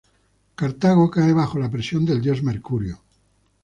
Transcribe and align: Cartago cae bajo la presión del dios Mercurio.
Cartago 0.59 1.11
cae 1.11 1.31
bajo 1.31 1.59
la 1.59 1.69
presión 1.69 2.05
del 2.05 2.23
dios 2.23 2.41
Mercurio. 2.41 3.01